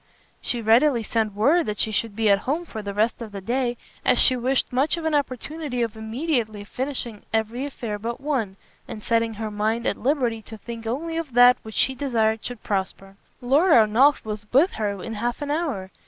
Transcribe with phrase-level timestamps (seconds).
[0.41, 3.39] She readily sent word that she should be at home for the rest of the
[3.39, 8.57] day, as she wished much for an opportunity of immediately finishing every affair but one,
[8.87, 12.63] and setting her mind at liberty to think only of that which she desired should
[12.63, 13.15] prosper.
[13.41, 15.91] Lord Ernolf was with her in half an hour.